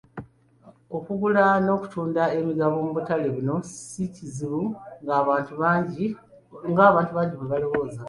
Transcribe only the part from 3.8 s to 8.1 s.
si kizibu ng'abantu bangi bwe balowooza.